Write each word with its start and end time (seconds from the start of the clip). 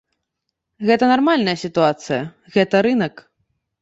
Гэта 0.89 1.09
нармальная 1.11 1.55
сітуацыя, 1.65 2.21
гэта 2.57 2.85
рынак. 2.89 3.13